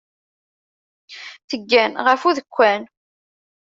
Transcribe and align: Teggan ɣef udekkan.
Teggan 1.49 1.91
ɣef 2.05 2.21
udekkan. 2.29 2.81